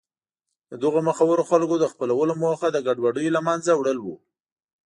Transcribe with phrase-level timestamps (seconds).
[0.69, 4.07] د دغو مخورو خلکو د خپلولو موخه د ګډوډیو له منځه وړل و.